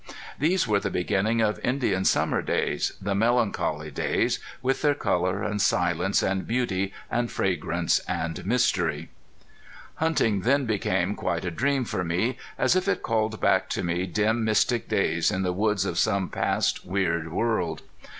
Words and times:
These 0.39 0.67
were 0.67 0.79
the 0.79 0.89
beginning 0.89 1.41
of 1.41 1.59
Indian 1.63 2.05
summer 2.05 2.41
days, 2.41 2.93
the 2.99 3.13
melancholy 3.13 3.91
days, 3.91 4.39
with 4.59 4.81
their 4.81 4.95
color 4.95 5.43
and 5.43 5.61
silence 5.61 6.23
and 6.23 6.47
beauty 6.47 6.91
and 7.11 7.31
fragrance 7.31 7.99
and 8.07 8.43
mystery. 8.43 9.11
Hunting 9.97 10.41
then 10.41 10.65
became 10.65 11.13
quite 11.13 11.45
a 11.45 11.51
dream 11.51 11.85
for 11.85 12.03
me, 12.03 12.39
as 12.57 12.75
if 12.75 12.87
it 12.87 13.03
called 13.03 13.39
back 13.39 13.69
to 13.69 13.83
me 13.83 14.07
dim 14.07 14.43
mystic 14.43 14.87
days 14.89 15.29
in 15.29 15.43
the 15.43 15.53
woods 15.53 15.85
of 15.85 15.99
some 15.99 16.29
past 16.29 16.83
weird 16.83 17.31
world. 17.31 17.83